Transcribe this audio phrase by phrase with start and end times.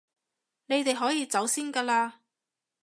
[0.65, 2.13] 你哋可以走先㗎喇